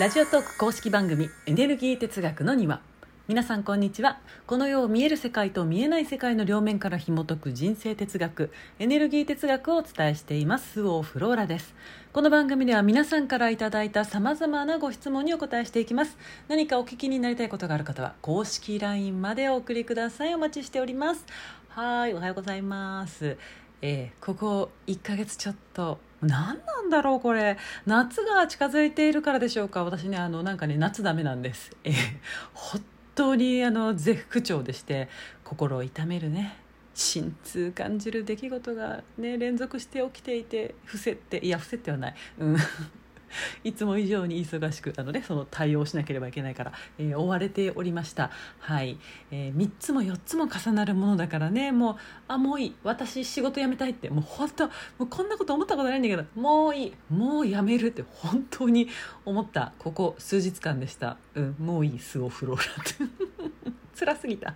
[0.00, 2.80] ラジオトーク公式番組エネルギー哲学の庭。
[3.28, 4.18] 皆さんこんにちは。
[4.46, 10.72] この世を見える世界と見えない世界の両面から紐解く人生哲学エネルギー哲学をお伝えしています。
[10.72, 11.74] スオーフローラです。
[12.14, 16.16] この番組では皆さんからいただいたさまざまなご質問にお答えしていきます。
[16.48, 20.34] 何かお聞きになりたいことがある方は公式 LINE までお送りください。
[20.34, 21.26] お待ちしております。
[21.68, 23.36] はいおはようございます。
[23.82, 27.56] えー、ここ1ヶ月ちょっと何なんだろうこれ。
[27.86, 29.84] 夏が近づいているからでしょうか。
[29.84, 31.94] 私ねあのなんかね夏ダメなんです、えー、
[32.52, 32.82] 本
[33.14, 35.08] 当にあの絶不調でして
[35.44, 36.56] 心を痛めるね。
[36.92, 42.14] 心痛感じる出来事がね連続して起きていて伏せっていや伏せってはない。
[42.38, 42.56] うん。
[43.64, 48.98] いつも以上に忙しくあの、ね、その対応しなければいけないから、えー、追われておりました、はい。
[49.30, 51.96] えー、3つも4つも重なるものだからねもう
[52.28, 52.74] あもういい。
[52.82, 54.10] 私仕事辞めたいって。
[54.10, 56.94] もう本当もうこんなこと思ったことないんだけどもういい。
[57.08, 58.88] もう辞めるって本当に
[59.24, 59.72] 思った。
[59.78, 63.70] ここ数日間でした、うん、もういいスオフローラって。
[63.98, 64.54] 辛すぎた。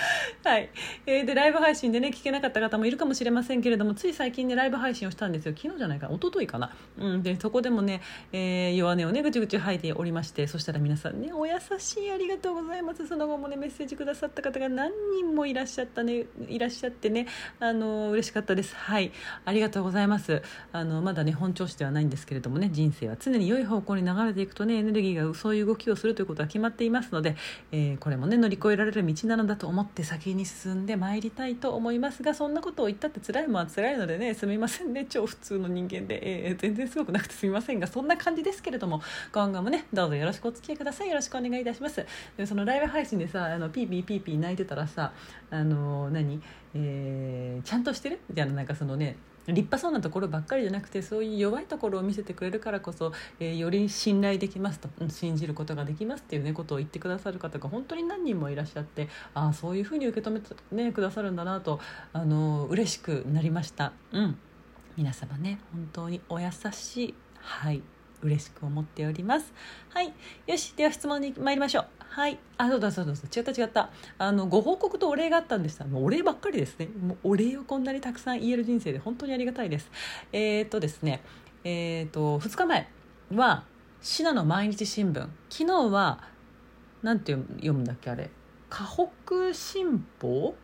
[0.44, 0.70] はい、
[1.06, 5.54] えー、でライブ配信でね聞けなかった方もいるかもしれませんけれどもつい最近ねライブ配信をしたんですよ。
[5.56, 8.00] 昨日じゃないか一昨日かな、うん、でそこでもね、
[8.32, 13.06] えー、弱音をねぐちぐち吐いておりましてそしたら皆さんねお優しいありがとうございます。
[13.06, 17.26] その後もねメッセージくださった方が何人もいらっしゃったねいらっしゃってね
[17.58, 18.74] あの嬉しかったです。
[18.74, 19.12] はい。
[19.44, 20.42] ありがとうございます。
[20.72, 27.36] あのまだね本調子ではないんですけれどもね人生は常に良い方向に流れていくとねエネルギーがそういう動きをするということは決まっていますので、
[27.72, 35.06] えー、これもね乗り越えられる道なのだと思って先に進んでまいりたいと思いますがそんなことを言ったって辛いもんは辛いのでねすみませんね。
[35.08, 39.02] 超普通の人間で、えー、全然すごくなくてすみませんがそんな感じですけれども
[39.32, 41.08] 今後もねどうぞよろしくお付き合いください。
[41.08, 42.06] よろしくお願いいたします。
[42.36, 45.12] でそのライブ配信でさあのピーピーピーピー泣いてたらさ
[45.50, 46.40] あの何、
[46.74, 48.20] えー、ちゃんとしてる？
[48.28, 61.80] みたいななんかそのね立派そうなところばっかりじゃなくてそういう弱いところを見せてくれるからこそ、えー、より信頼できますと信じることができますっていうねことを言ってくださる方が本当に何人もいらっしゃってああそういうふうに受け止めて、ね、くださるんだなと
[62.12, 63.92] あの嬉しくなりました。
[64.12, 64.38] うん。
[64.96, 67.14] 皆様ね本当にお優しい。
[67.38, 67.82] はい。
[68.22, 69.52] 嬉しく思っております。
[69.90, 70.12] はい。
[70.46, 70.72] よし。
[70.74, 71.86] では質問に参りましょう。
[72.00, 72.38] はい。
[72.58, 73.90] あそうだそうだそう違った違った。
[74.18, 76.88] あのご報告とお礼があったんでしたもうお礼ばっかりですね。
[76.88, 79.90] もうお礼をこんなにたくさん言える人生で本当にありがたいです。
[80.32, 81.22] えー、っとですね。
[81.64, 82.88] えー、っと2日前
[83.34, 83.64] は
[84.00, 85.28] 信濃毎日新聞。
[85.48, 86.24] 昨日は
[87.02, 88.30] なんて読むんだっけあれ。
[88.68, 90.54] 河北新報？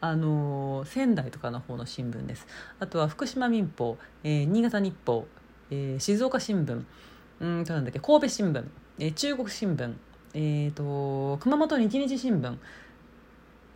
[0.00, 2.46] あの仙台とかの方の新聞です。
[2.78, 5.26] あとは福島民報、えー、新潟日報。
[5.70, 6.84] えー、静岡新聞。
[7.40, 8.00] うんとなんだっけ。
[8.00, 8.64] 神戸新聞、
[8.98, 9.94] えー、中国新聞、
[10.34, 12.56] えーと、熊本日日新聞。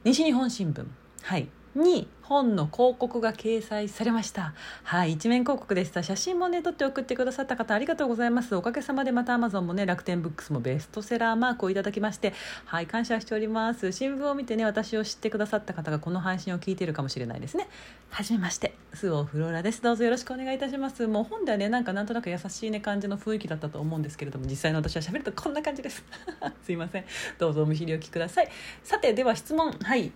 [0.04, 0.84] 西日本新聞。
[1.22, 1.48] はい。
[1.74, 4.54] に本の広告が掲載されました。
[4.84, 6.02] はい一面広告でした。
[6.02, 8.54] 写真もね撮って送ってくださった方ありがとうございます。
[8.54, 12.32] おかげさまでまたアマゾンもね楽天ブックスもベストセラーマークをいただきまして
[12.66, 13.92] はい感謝しております。
[13.92, 17.68] 新聞を見てね私を知ってくださった方がこの配信を聞いているかもしれないですね。
[18.10, 18.74] はじめまして。
[18.94, 19.82] スオフローラです。
[19.82, 21.06] どうぞよろしくお願いいたします。
[21.06, 26.04] もう本ではねなんかなんとなく優しいね感じの雰囲気だったと思うんですけれども実際の私は喋るとこんな感じです。
[26.64, 27.04] すいません。
[27.38, 28.48] どうぞお見知りおきください。
[28.82, 29.72] さてでは質問。
[29.72, 30.12] はい。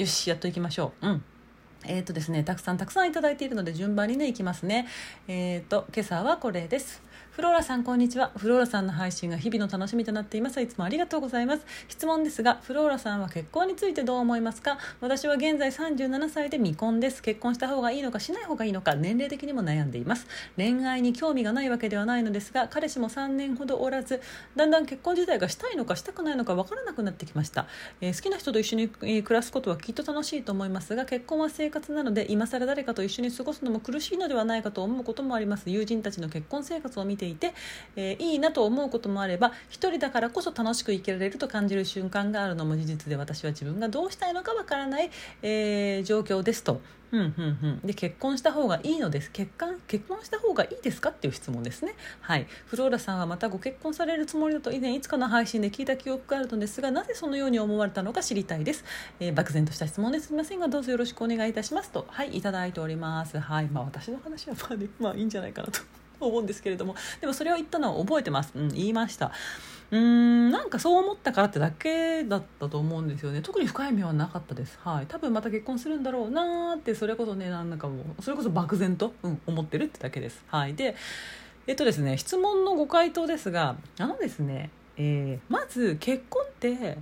[0.00, 1.24] よしやっといきましょううん
[1.84, 4.86] えっ、ー、とですね、たくさんたくさんいただいているので順番にね、いきますね。
[5.28, 7.02] えっ、ー、と、今朝はこれです。
[7.30, 8.32] フローラさんこんにちは。
[8.36, 10.60] フローラさんの配信が日々の楽しみとなっています。
[10.60, 11.64] いつもありがとうございます。
[11.86, 14.78] 質問ですがフローラさんは結婚についてどう思いますか？
[15.00, 17.22] 私は現在37歳で未婚です。
[17.22, 20.26] 結婚した方がいいのかしない方がいいのか年齢的にも悩んでいます。
[20.56, 24.20] 恋愛に興味がないわけではないのですが彼氏も3年ほどおらず
[24.56, 27.68] だんだん結婚自体がしたいのかしたくないのか分からなくなってきました、
[28.00, 35.70] えー、好きな人と一緒に、えー、暮らすことはきっと楽しいと思いますが結婚は生活なので今更誰かと一緒に過ごすのも苦しいのではないかと思うこともあります。
[35.70, 37.54] 友人たちの結婚生活を見ていて、
[37.96, 45.10] えー、いいなと思うこともあれば一人だからこそ楽しく生きられると感じる瞬間があるのも事実で私は自分がどうしたいのかわからない、
[45.42, 46.80] えー、状況ですと。
[47.12, 49.30] うんうんうん、で結婚した方がいいのです。
[49.32, 51.94] 結婚結婚した方がいいですかっていう質問ですね。
[52.20, 52.46] はい。
[52.66, 58.84] フローラさんはまたご結婚されるつもりだと以前いつかの配信で聞いた記憶があるのですがなぜそのように思われたのか知りたいです、
[59.18, 62.06] えー、漠然とした質問ですみませんがどうぞよろしくお願いいたしますと。
[62.08, 63.38] はいいただいております。
[63.38, 63.66] はい。
[63.66, 65.80] まあ私の話はまあねまあいいんじゃないかなと。
[66.20, 66.94] 思うんですけれども。
[67.20, 69.32] でもそれを言ったのは覚えてます、うん、言いました。
[69.90, 73.42] うんなんかそう思ったからってだけだったと思うんですよね。
[73.42, 74.78] 特に深い意味はなかったです。
[74.84, 75.06] はい。
[75.06, 80.44] 多分また結婚するんだろうなーってそれこそねなんかもうそれこそ漠然と、うん、思ってるってだけです。
[80.46, 80.74] はい。
[80.74, 80.94] で
[81.66, 86.98] えっとですね質問のご回答ですがあのですね、えー、まず結婚って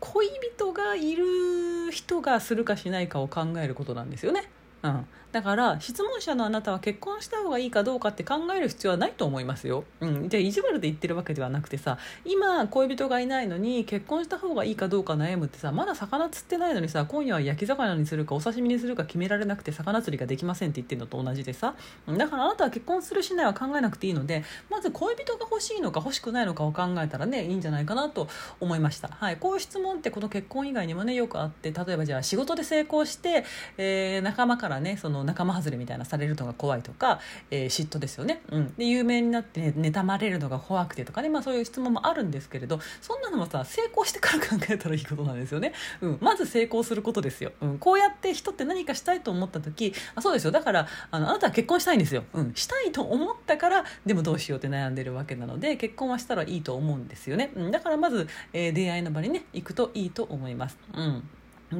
[0.00, 4.50] 恋人がいる人がするかしないかを考えることなんですよね。
[4.82, 5.06] うん。
[5.32, 21.74] だから質問者のあなたは結婚した方がいいかどうかって考える必要はないと思いますよ、うん、じゃあ意地悪で言ってるわけではなくてさ今恋人がいないのに結婚した方がいいかどうか悩むってさまだ魚釣ってないのにさ今夜は焼き魚にするかお刺身にするか決められなくて魚釣りができませんって言ってるのと同じでさ。
[22.06, 28.28] だからあなたは結婚するしないは考えなくていいのでまず恋人が欲しいのか欲しくないのかを考えたらねいいんじゃないかなと
[28.60, 33.44] 思いました、はい、こういう質問ってこの結婚以外にもねよくあって例えばじゃあ仕事で成功して、
[33.78, 37.20] えー、仲間からねその仲間外れみたいなされるのが怖いとか、
[37.50, 50.50] えー、嫉妬ですよね、うん、で有名になって、ね、妬まれるのが怖くてとかね、まあ、そういう質問もあるんですけれどそんなのもさ成功してから考えたらいいことなんですよね、うん、まず成功することですよ、うん、こうやって人って何かしたいと思った時あそうですよ。
[50.50, 61.28] だからあのあなたは結婚したいんですよ、うん、したいと思ったからでもどうしようって悩んでるわけなので結婚はしたらいいと思うんですよね、うん、だからまず、えー、出会いの場にね行くといいと思います、うん。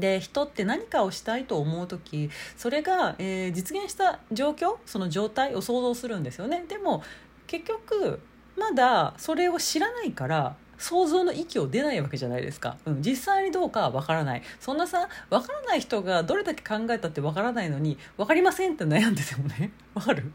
[0.01, 6.65] で人って何かをしたいと思う時それが、えー、実現した状況その状態を想像するんですよね。
[6.69, 7.03] でも
[7.47, 8.21] 結局
[8.57, 14.43] まだそれを知らないから想像の域を出ないわけじゃないですか、うん、実際にどうかは分からない。
[14.59, 20.33] そんなさ分からない人がどれだけ考えたって分からないのに分かりませんって悩んでてもね 分かる？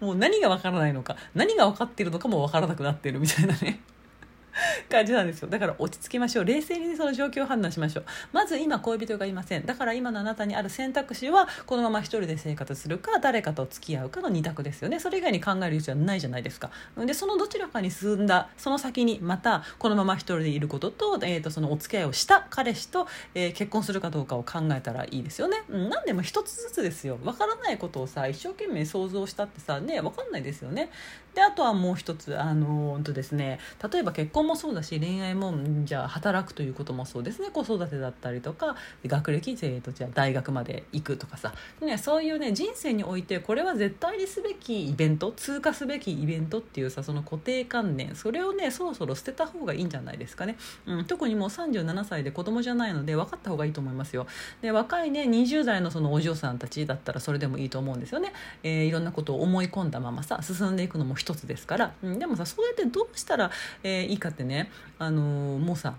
[0.00, 3.80] もう何が分からないのか何が分かってるのかも分からなくなってるみたいなね。
[4.90, 5.48] 感じなんですよ。
[5.48, 6.44] だから落ち着きましょう。
[6.44, 8.04] 冷静にその状況を判断しましょう。
[8.32, 9.66] まず今恋人がいません。
[9.66, 15.00] だから今のあなたにある選択肢はこのまま一人で生活するか誰かと付き合うかの2択ですよね。
[15.00, 16.70] それ以外に考える余地はないじゃないですか。
[16.96, 27.16] でそのどちらかに進んだその先にまたこのまま一人でいることと,、えー、とそのお付き合いをした彼氏と、えー、結婚するかどうかを考えたらいいですよね、うん、何でも一つずつですよ。
[27.16, 30.90] 分からないことをさ一生懸命想像したってさね分かんないですよね。
[31.34, 33.60] であとはもう一つあの本当ですね。
[33.92, 35.54] 例えば結婚もそうだし恋愛も
[35.84, 37.50] じゃあ働くということもそうですね。
[37.52, 50.56] 子育てだったりとか学歴生とじゃあ大学まで行くとかさ、ね、そういうね人生においてこれは絶対にすべきイベント通過すべきイベントっていうさその固定観念それをねそろそろ捨てた方がいいんじゃないですかね、
[50.86, 54.26] うん、特にもう37歳で子供じゃないので分かった方がいいと思いますよ。
[54.62, 63.50] で若いね20代のそのお嬢さんたちだったらそれでもいいと思うんですよね、えー、いろんなことを思い込んだままさ進んでいくのも一つですから、うん、でもさそうやってどうしたら、
[63.82, 65.96] えー、いいかってねあのー、もうさ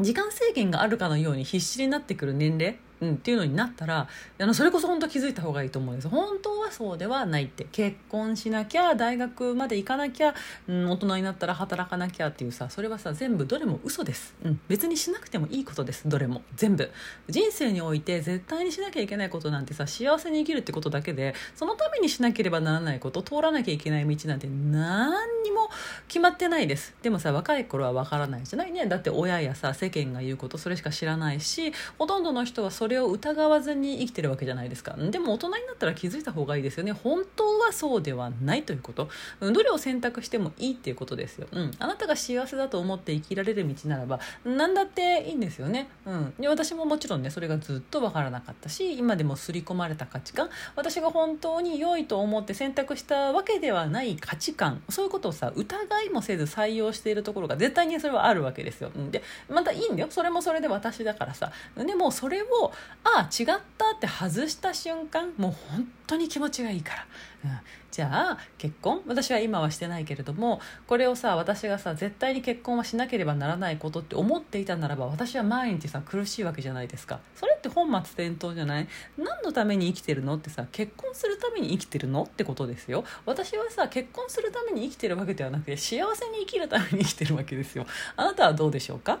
[0.00, 4.08] 時間制限があるかのように必死になってくる年齢うん、っていうのになったら
[4.38, 6.08] あのそれこそ本当気づいた方がいいと思うんです。
[6.08, 7.66] 本当はそうではないって。
[7.72, 10.34] 結婚しなきゃ大学まで行かなきゃ、
[10.68, 16.08] うん、大人になったら働かなきゃっていうさそれはさ全部どれも嘘です、うん、別にしなくてもいいことです。
[16.08, 16.42] どれも。
[16.56, 16.90] 全部。
[17.28, 25.68] 人生において絶対にしなきゃいけないことなんてさ幸せに生きるってことだけでそのためにしなければならないこと通らなきゃいけない道なんて何にも
[26.08, 26.94] 決まってないです。
[27.02, 28.86] でもさ若い頃は分からないじゃないね。
[28.86, 34.94] だって親やさ世間が言うことそれしか知らないしほとんどの人はそれれを疑わずに生きてるわけじゃないですか。
[34.96, 36.92] でも大人になったら気づいた方がいいですよね。
[36.92, 39.08] 本当はそうではないということ。
[39.40, 50.48] どれを選択してもいいっていうことですよ、うん、あなたが幸せだと思って生きられる道ならば何だっていいんですよね、うん、で私ももちろんねそれがずっと分からなかったし今でも刷り込まれた価値観。
[50.76, 54.82] 私が本当に良いと思って選択したわけではない価値観。
[54.88, 58.90] そういうことをさ疑いもせず採用しているところが絶対にそれはあるわけですよ。
[59.10, 60.08] でまたいいんだよ。
[60.10, 61.52] それもそれで私だからさ。
[61.76, 62.72] でもそれを
[63.04, 67.06] ああ違ったって外した瞬間もう本当に気持ちがいいから、
[67.44, 67.58] うん、
[67.90, 69.02] じゃあ結婚？
[69.06, 77.20] 私は今はしてないけれどもこれをさ私がさ絶対に結婚はしなければならないことって思っていたならば私は毎日さ苦しいわけじゃないですか。
[77.36, 78.88] それって本末転倒じゃない？
[79.18, 83.04] 何のために生きてるのってさ結婚するために生きてるのってことですよ。
[83.26, 87.86] 私はさ結婚するために生きてるわけではなくて幸せに生きるために生きてるわけですよ。
[88.16, 89.18] あなたはどうでしょうか？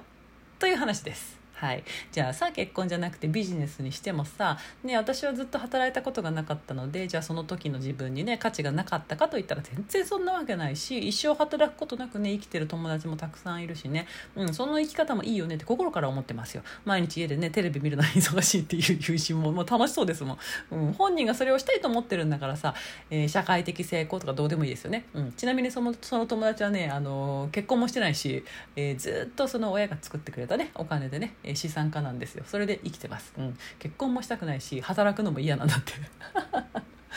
[0.58, 1.43] という話です。
[1.54, 14.06] はい、じゃあさ結婚じゃなくてビジネスにしてもさ、ね、私はずっと働いたことがなかったのでじゃあその時の自分にね価値がなかったかといったら全然そんなわけないし一生働くことなくね生きてる友達もたくさんいるしね、
[14.36, 16.62] うん、その生き方もいいよねって心から思ってますよ。
[16.84, 20.38] 毎日家でねテレビ見るのに忙しいっていう友人ももう楽しそうですもん、
[20.72, 22.74] うん、本人がそれをしたいと思ってるんだからさ、
[23.10, 28.44] えー、社会的成功とかどうでもいいですよね、うん、ちなみにそのその友達はねあの結婚もしてないし、
[28.76, 32.44] えー、ずっとその親が作ってくれたねお金でね資産家なんですよ。
[32.46, 35.92] それで生きてます、うん、結婚もしたくないし働くのも嫌なんだって。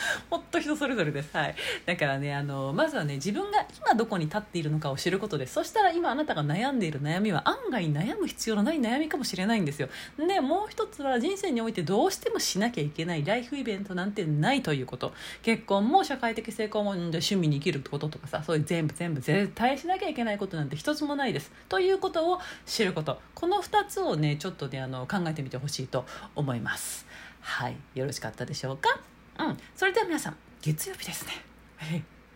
[0.30, 1.54] ほんと人それぞれです、はい、
[1.86, 9.88] だからねあのまずはね自分が今どこに立っているのかを知ることですそしたら今あなたが悩んでいる悩みは案外悩む必要のない悩みかもしれないんですよ。
[10.18, 15.12] でもう一つは人生においてどうしてもしなきゃいけないライフイベントなんてないということ。
[15.42, 21.50] 結婚も社会的成功も趣味に生きることとかさそういう全部全部絶対しなきゃいけないことなんて一つもないです。
[21.68, 23.20] ということを知ること。
[23.34, 27.06] この2つをねちょっとねあの考えてみてほしいと思います。
[27.40, 27.76] はい。
[27.94, 29.07] よろしかったでしょうか？
[29.38, 29.56] うん。
[29.74, 31.32] それでは皆さん月曜日ですね。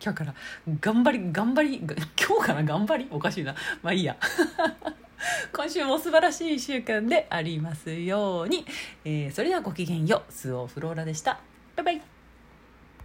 [0.03, 0.35] 今日から
[0.81, 3.09] 頑張り頑張り今日から頑張り？
[3.11, 3.55] おかしいな。
[3.83, 4.17] まあいいや。
[5.53, 8.67] 今週も素晴らしい1週間でありますように、
[9.05, 10.33] えー、それではごきげんよう。
[10.33, 11.41] スオフローラでした。
[11.77, 12.12] バイバイ。